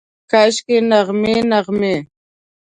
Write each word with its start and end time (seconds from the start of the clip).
کاشکي، 0.31 0.77
نغمې، 0.89 1.35
نغمې 1.51 1.95